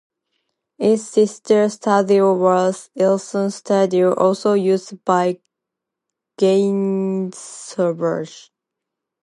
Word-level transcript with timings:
Its 0.79 1.03
sister 1.09 1.69
studio 1.69 2.33
was 2.35 2.89
Islington 2.99 3.51
Studios, 3.51 4.15
also 4.17 4.53
used 4.53 5.05
by 5.05 5.39
Gainsborough. 6.39 8.25